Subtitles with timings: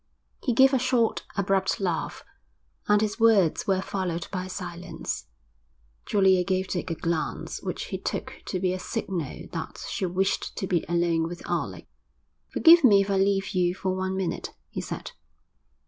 [0.43, 2.23] He gave a short, abrupt laugh,
[2.87, 5.27] and his words were followed by silence.
[6.07, 10.55] Julia gave Dick a glance which he took to be a signal that she wished
[10.57, 11.85] to be alone with Alec.
[12.49, 15.11] 'Forgive me if I leave you for one minute,' he said.